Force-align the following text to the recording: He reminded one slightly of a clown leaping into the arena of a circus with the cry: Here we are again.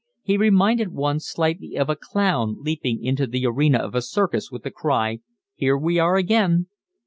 He 0.23 0.35
reminded 0.35 0.93
one 0.95 1.19
slightly 1.19 1.75
of 1.75 1.87
a 1.87 1.95
clown 1.95 2.55
leaping 2.59 3.03
into 3.05 3.27
the 3.27 3.45
arena 3.45 3.77
of 3.77 3.93
a 3.93 4.01
circus 4.01 4.49
with 4.51 4.63
the 4.63 4.71
cry: 4.71 5.19
Here 5.53 5.77
we 5.77 5.99
are 5.99 6.15
again. 6.15 6.65